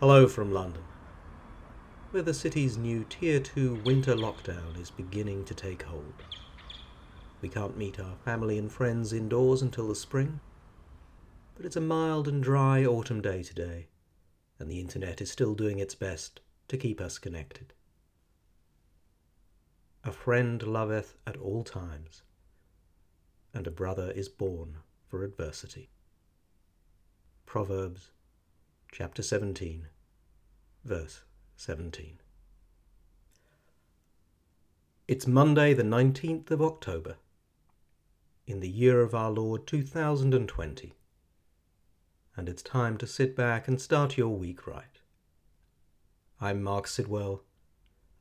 Hello 0.00 0.28
from 0.28 0.52
London, 0.52 0.82
where 2.10 2.22
the 2.22 2.34
city's 2.34 2.76
new 2.76 3.02
Tier 3.08 3.40
2 3.40 3.80
winter 3.86 4.14
lockdown 4.14 4.78
is 4.78 4.90
beginning 4.90 5.46
to 5.46 5.54
take 5.54 5.84
hold. 5.84 6.22
We 7.40 7.48
can't 7.48 7.78
meet 7.78 7.98
our 7.98 8.16
family 8.22 8.58
and 8.58 8.70
friends 8.70 9.14
indoors 9.14 9.62
until 9.62 9.88
the 9.88 9.94
spring, 9.94 10.40
but 11.54 11.64
it's 11.64 11.76
a 11.76 11.80
mild 11.80 12.28
and 12.28 12.42
dry 12.42 12.84
autumn 12.84 13.22
day 13.22 13.42
today, 13.42 13.86
and 14.58 14.70
the 14.70 14.80
internet 14.80 15.22
is 15.22 15.30
still 15.30 15.54
doing 15.54 15.78
its 15.78 15.94
best 15.94 16.42
to 16.68 16.76
keep 16.76 17.00
us 17.00 17.16
connected. 17.16 17.72
A 20.04 20.12
friend 20.12 20.62
loveth 20.62 21.16
at 21.26 21.38
all 21.38 21.64
times, 21.64 22.22
and 23.54 23.66
a 23.66 23.70
brother 23.70 24.10
is 24.10 24.28
born 24.28 24.76
for 25.08 25.24
adversity. 25.24 25.88
Proverbs 27.46 28.10
chapter 28.98 29.22
17, 29.22 29.88
verse 30.82 31.20
17. 31.56 32.18
It's 35.06 35.26
Monday, 35.26 35.74
the 35.74 35.82
19th 35.82 36.50
of 36.50 36.62
October, 36.62 37.16
in 38.46 38.60
the 38.60 38.70
year 38.70 39.02
of 39.02 39.14
our 39.14 39.30
Lord 39.30 39.66
2020, 39.66 40.94
and 42.38 42.48
it's 42.48 42.62
time 42.62 42.96
to 42.96 43.06
sit 43.06 43.36
back 43.36 43.68
and 43.68 43.78
start 43.78 44.16
your 44.16 44.34
week 44.34 44.66
right. 44.66 44.98
I'm 46.40 46.62
Marc 46.62 46.86
Sidwell, 46.86 47.42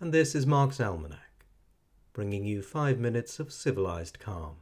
and 0.00 0.10
this 0.10 0.34
is 0.34 0.46
Marc's 0.46 0.80
Almanac, 0.80 1.44
bringing 2.14 2.46
you 2.46 2.62
five 2.62 2.98
minutes 2.98 3.38
of 3.38 3.52
civilized 3.52 4.18
calm, 4.18 4.56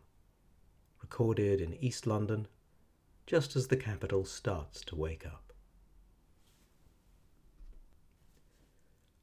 recorded 1.01 1.61
in 1.61 1.75
East 1.75 2.05
London 2.05 2.49
just 3.29 3.55
as 3.55 3.69
the 3.69 3.77
capital 3.77 4.25
starts 4.25 4.81
to 4.87 4.97
wake 4.97 5.25
up. 5.25 5.50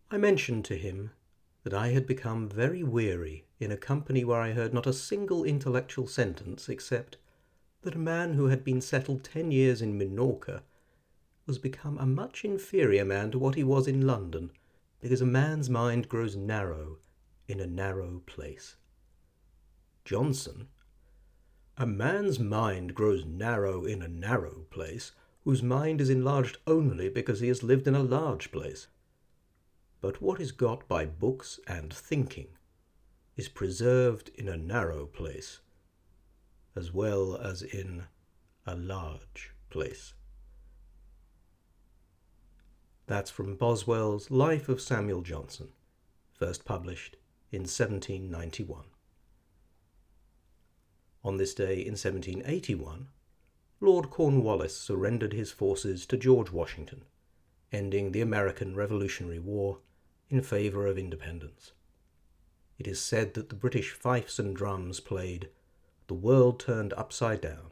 I 0.09 0.17
mentioned 0.17 0.63
to 0.65 0.77
him 0.77 1.11
that 1.63 1.73
I 1.73 1.89
had 1.89 2.07
become 2.07 2.47
very 2.47 2.81
weary 2.81 3.45
in 3.59 3.73
a 3.73 3.77
company 3.77 4.23
where 4.23 4.39
I 4.39 4.53
heard 4.53 4.73
not 4.73 4.87
a 4.87 4.93
single 4.93 5.43
intellectual 5.43 6.07
sentence 6.07 6.69
except 6.69 7.17
that 7.81 7.95
a 7.95 7.99
man 7.99 8.35
who 8.35 8.45
had 8.45 8.63
been 8.63 8.79
settled 8.79 9.25
ten 9.25 9.51
years 9.51 9.81
in 9.81 9.97
Minorca 9.99 10.63
was 11.45 11.59
become 11.59 11.97
a 11.97 12.05
much 12.05 12.45
inferior 12.45 13.03
man 13.03 13.31
to 13.31 13.39
what 13.39 13.55
he 13.55 13.65
was 13.65 13.85
in 13.85 14.07
London, 14.07 14.51
because 15.01 15.19
a 15.19 15.25
man's 15.25 15.69
mind 15.69 16.07
grows 16.07 16.37
narrow 16.37 16.99
in 17.47 17.59
a 17.59 17.67
narrow 17.67 18.21
place. 18.25 18.77
Johnson, 20.05 20.69
a 21.75 21.85
man's 21.85 22.39
mind 22.39 22.95
grows 22.95 23.25
narrow 23.25 23.83
in 23.83 24.01
a 24.01 24.07
narrow 24.07 24.65
place, 24.69 25.11
whose 25.43 25.61
mind 25.61 25.99
is 25.99 26.09
enlarged 26.09 26.59
only 26.65 27.09
because 27.09 27.41
he 27.41 27.49
has 27.49 27.61
lived 27.61 27.87
in 27.87 27.95
a 27.95 28.01
large 28.01 28.53
place. 28.53 28.87
But 29.99 30.21
what 30.21 30.39
is 30.39 30.51
got 30.51 30.87
by 30.87 31.05
books 31.05 31.59
and 31.67 31.93
thinking 31.93 32.49
is 33.35 33.49
preserved 33.49 34.29
in 34.35 34.47
a 34.47 34.57
narrow 34.57 35.05
place, 35.05 35.59
as 36.75 36.93
well 36.93 37.35
as 37.37 37.61
in 37.61 38.03
a 38.65 38.75
large 38.75 39.53
place. 39.69 40.13
That's 43.07 43.31
from 43.31 43.55
Boswell's 43.55 44.29
Life 44.29 44.69
of 44.69 44.81
Samuel 44.81 45.21
Johnson, 45.21 45.69
first 46.33 46.65
published 46.65 47.15
in 47.51 47.61
1791. 47.61 48.83
On 51.23 51.37
this 51.37 51.53
day 51.53 51.79
in 51.79 51.93
1781, 51.93 53.07
Lord 53.79 54.09
Cornwallis 54.09 54.77
surrendered 54.77 55.33
his 55.33 55.51
forces 55.51 56.05
to 56.07 56.17
George 56.17 56.51
Washington, 56.51 57.05
ending 57.71 58.11
the 58.11 58.21
American 58.21 58.75
Revolutionary 58.75 59.39
War 59.39 59.79
in 60.29 60.41
favour 60.41 60.85
of 60.87 60.97
independence. 60.97 61.71
It 62.77 62.87
is 62.87 63.01
said 63.01 63.33
that 63.33 63.49
the 63.49 63.55
British 63.55 63.91
fifes 63.91 64.39
and 64.39 64.55
drums 64.55 64.99
played 64.99 65.49
The 66.07 66.13
World 66.13 66.59
Turned 66.59 66.93
Upside 66.93 67.41
Down 67.41 67.71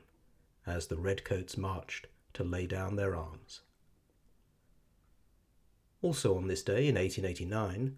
as 0.66 0.88
the 0.88 0.98
redcoats 0.98 1.58
marched 1.58 2.08
to 2.34 2.44
lay 2.44 2.66
down 2.66 2.96
their 2.96 3.16
arms. 3.16 3.62
Also 6.02 6.36
on 6.38 6.48
this 6.48 6.64
day 6.64 6.88
in 6.88 6.96
1889, 6.96 7.98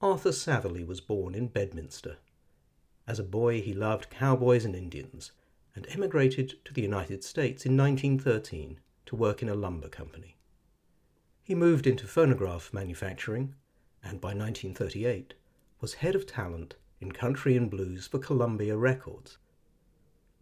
Arthur 0.00 0.30
Satherley 0.30 0.86
was 0.86 1.00
born 1.00 1.34
in 1.34 1.48
Bedminster. 1.48 2.18
As 3.06 3.18
a 3.18 3.24
boy, 3.24 3.60
he 3.60 3.72
loved 3.72 4.10
cowboys 4.10 4.64
and 4.64 4.74
Indians 4.74 5.32
and 5.74 5.86
emigrated 5.88 6.64
to 6.64 6.72
the 6.72 6.82
United 6.82 7.24
States 7.24 7.66
in 7.66 7.76
1913 7.76 8.80
to 9.06 9.16
work 9.16 9.42
in 9.42 9.48
a 9.48 9.54
lumber 9.54 9.88
company. 9.88 10.36
He 11.42 11.54
moved 11.54 11.86
into 11.86 12.06
phonograph 12.06 12.72
manufacturing 12.72 13.54
and 14.04 14.20
by 14.20 14.28
1938 14.28 15.34
was 15.80 15.94
head 15.94 16.14
of 16.14 16.26
talent 16.26 16.76
in 17.00 17.10
country 17.10 17.56
and 17.56 17.70
blues 17.70 18.06
for 18.06 18.18
Columbia 18.18 18.76
Records. 18.76 19.38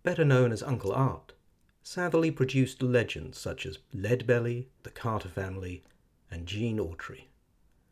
Better 0.02 0.24
known 0.24 0.52
as 0.52 0.62
Uncle 0.62 0.92
Art, 0.92 1.32
Satherley 1.84 2.34
produced 2.34 2.82
legends 2.82 3.38
such 3.38 3.64
as 3.64 3.78
Leadbelly, 3.94 4.66
the 4.82 4.90
Carter 4.90 5.28
Family, 5.28 5.82
and 6.30 6.46
Gene 6.46 6.78
Autry. 6.78 7.24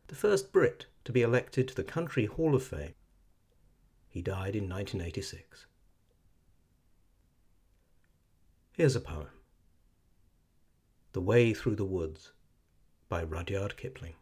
The 0.08 0.14
first 0.14 0.52
Brit 0.52 0.86
to 1.04 1.12
be 1.12 1.22
elected 1.22 1.68
to 1.68 1.74
the 1.74 1.84
Country 1.84 2.26
Hall 2.26 2.54
of 2.54 2.64
Fame 2.64 2.94
he 4.10 4.20
died 4.20 4.56
in 4.56 4.68
1986. 4.68 5.66
Here's 8.72 8.96
a 8.96 9.00
poem 9.00 9.28
The 11.12 11.20
Way 11.20 11.54
Through 11.54 11.76
the 11.76 11.84
Woods 11.84 12.32
by 13.08 13.22
Rudyard 13.22 13.76
Kipling. 13.76 14.14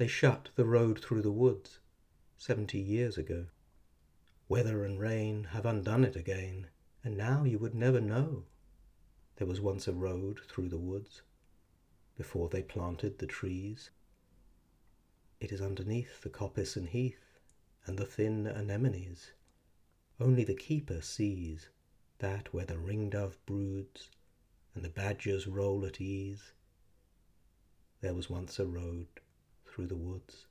They 0.00 0.06
shut 0.06 0.48
the 0.54 0.64
road 0.64 0.98
through 0.98 1.20
the 1.20 1.30
woods 1.30 1.78
seventy 2.38 2.80
years 2.80 3.18
ago. 3.18 3.48
Weather 4.48 4.82
and 4.82 4.98
rain 4.98 5.44
have 5.52 5.66
undone 5.66 6.04
it 6.04 6.16
again, 6.16 6.68
and 7.04 7.18
now 7.18 7.44
you 7.44 7.58
would 7.58 7.74
never 7.74 8.00
know 8.00 8.46
there 9.36 9.46
was 9.46 9.60
once 9.60 9.86
a 9.86 9.92
road 9.92 10.40
through 10.48 10.70
the 10.70 10.78
woods 10.78 11.20
before 12.16 12.48
they 12.48 12.62
planted 12.62 13.18
the 13.18 13.26
trees. 13.26 13.90
It 15.38 15.52
is 15.52 15.60
underneath 15.60 16.22
the 16.22 16.30
coppice 16.30 16.76
and 16.76 16.88
heath 16.88 17.38
and 17.84 17.98
the 17.98 18.06
thin 18.06 18.46
anemones. 18.46 19.32
Only 20.18 20.44
the 20.44 20.54
keeper 20.54 21.02
sees 21.02 21.68
that 22.20 22.54
where 22.54 22.64
the 22.64 22.78
ringdove 22.78 23.36
broods 23.44 24.08
and 24.74 24.82
the 24.82 24.88
badgers 24.88 25.46
roll 25.46 25.84
at 25.84 26.00
ease, 26.00 26.54
there 28.00 28.14
was 28.14 28.30
once 28.30 28.58
a 28.58 28.64
road 28.64 29.06
through 29.70 29.86
the 29.86 29.96
woods. 29.96 30.46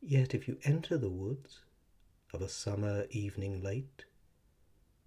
Yet 0.00 0.34
if 0.34 0.46
you 0.46 0.58
enter 0.64 0.98
the 0.98 1.10
woods 1.10 1.60
of 2.32 2.42
a 2.42 2.48
summer 2.48 3.06
evening 3.10 3.62
late, 3.62 4.04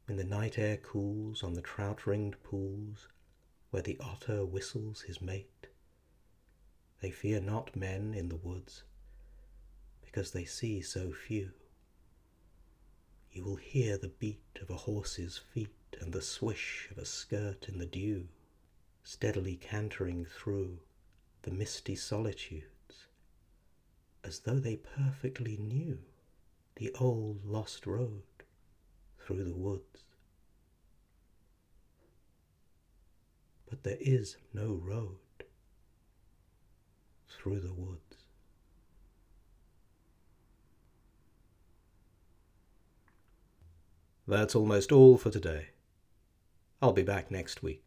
when 0.06 0.18
the 0.18 0.24
night 0.24 0.58
air 0.58 0.78
cools 0.78 1.44
on 1.44 1.54
the 1.54 1.62
trout 1.62 2.08
ringed 2.08 2.42
pools 2.42 3.08
where 3.70 3.84
the 3.84 4.00
otter 4.00 4.46
whistles 4.46 5.02
his 5.02 5.22
mate, 5.22 5.68
they 7.02 7.12
fear 7.12 7.40
not 7.40 7.76
men 7.76 8.14
in 8.14 8.30
the 8.30 8.38
woods, 8.38 8.84
because 10.02 10.32
they 10.32 10.46
see 10.46 10.82
so 10.82 11.12
few. 11.12 11.52
You 13.32 13.44
will 13.44 13.58
hear 13.58 13.98
the 13.98 14.08
beat 14.08 14.58
of 14.62 14.72
a 14.72 14.78
horse's 14.78 15.38
feet 15.38 15.98
and 16.02 16.12
the 16.12 16.22
swish 16.24 16.88
of 16.90 16.98
a 16.98 17.06
skirt 17.06 17.70
in 17.70 17.78
the 17.78 17.86
dew, 17.86 18.30
steadily 19.04 19.58
cantering 19.58 20.26
through 20.26 20.80
the 21.48 21.54
misty 21.54 21.96
solitudes, 21.96 23.08
as 24.22 24.40
though 24.40 24.60
they 24.60 24.76
perfectly 24.76 25.56
knew 25.56 25.98
the 26.76 26.94
old 27.00 27.40
lost 27.46 27.88
road 27.88 28.24
through 29.18 29.46
the 29.46 29.56
woods. 29.56 30.04
But 33.70 33.84
there 33.84 33.96
is 34.02 34.36
no 34.54 34.74
road 34.74 35.16
through 37.30 37.62
the 37.62 37.74
woods. 37.74 38.02
That's 44.28 44.54
almost 44.54 44.92
all 44.92 45.18
for 45.18 45.30
today. 45.30 45.70
I'll 46.82 46.92
be 46.92 47.04
back 47.04 47.32
next 47.32 47.64
week. 47.64 47.87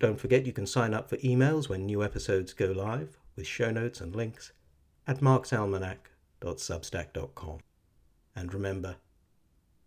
Don't 0.00 0.18
forget 0.18 0.46
you 0.46 0.52
can 0.52 0.66
sign 0.66 0.92
up 0.94 1.08
for 1.10 1.18
emails 1.18 1.68
when 1.68 1.84
new 1.84 2.02
episodes 2.02 2.54
go 2.54 2.72
live 2.72 3.18
with 3.36 3.46
show 3.46 3.70
notes 3.70 4.00
and 4.00 4.16
links 4.16 4.52
at 5.06 5.20
marcsalmanac.substack.com. 5.20 7.58
And 8.34 8.54
remember, 8.54 8.96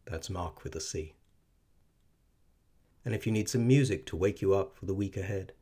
that's 0.06 0.30
Marc 0.30 0.64
with 0.64 0.76
a 0.76 0.80
C. 0.80 1.16
And 3.04 3.16
if 3.16 3.26
you 3.26 3.32
need 3.32 3.50
some 3.50 3.66
music 3.66 4.06
to 4.06 4.16
wake 4.16 4.40
you 4.40 4.54
up 4.54 4.78
for 4.78 4.86
the 4.86 4.94
week 4.94 5.18
ahead, 5.18 5.54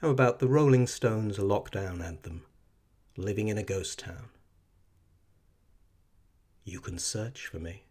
how 0.00 0.10
about 0.10 0.38
the 0.38 0.46
Rolling 0.46 0.86
Stones 0.86 1.38
lockdown 1.38 2.00
anthem, 2.00 2.44
Living 3.16 3.48
in 3.48 3.58
a 3.58 3.64
Ghost 3.64 3.98
Town? 3.98 4.28
You 6.62 6.78
can 6.78 7.00
search 7.00 7.48
for 7.48 7.58
me. 7.58 7.86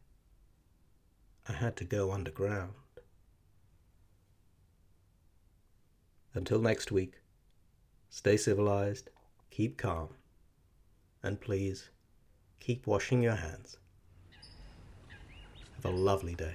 I 1.49 1.53
had 1.53 1.75
to 1.77 1.83
go 1.83 2.13
underground. 2.13 2.73
Until 6.37 6.61
next 6.61 6.91
week, 6.91 7.13
stay 8.11 8.37
civilized, 8.37 9.09
keep 9.49 9.75
calm, 9.75 10.09
and 11.23 11.41
please 11.41 11.89
keep 12.59 12.85
washing 12.85 13.23
your 13.23 13.37
hands. 13.37 13.77
Have 15.77 15.85
a 15.85 15.89
lovely 15.89 16.35
day. 16.35 16.53